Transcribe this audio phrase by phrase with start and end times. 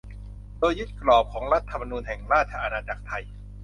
[0.59, 3.23] โดยยึดกรอบของรัฐธรรมนูญแห่งราชอาณาจักรไทย